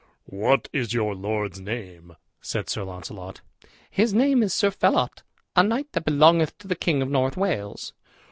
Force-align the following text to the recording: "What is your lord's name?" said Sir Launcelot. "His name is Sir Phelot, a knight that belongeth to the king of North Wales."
"What 0.25 0.67
is 0.73 0.95
your 0.95 1.13
lord's 1.13 1.61
name?" 1.61 2.15
said 2.41 2.71
Sir 2.71 2.81
Launcelot. 2.83 3.41
"His 3.91 4.15
name 4.15 4.41
is 4.41 4.51
Sir 4.51 4.71
Phelot, 4.71 5.21
a 5.55 5.61
knight 5.61 5.91
that 5.91 6.05
belongeth 6.05 6.57
to 6.57 6.67
the 6.67 6.75
king 6.75 7.03
of 7.03 7.09
North 7.11 7.37
Wales." 7.37 7.93